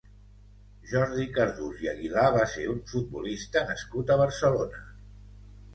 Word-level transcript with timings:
Jordi 0.91 1.25
Cardús 1.35 1.83
i 1.85 1.91
Aguilar 1.93 2.25
va 2.39 2.49
ser 2.57 2.67
un 2.75 2.81
futbolista 2.95 3.65
nascut 3.73 4.13
a 4.17 4.21
Barcelona. 4.27 4.85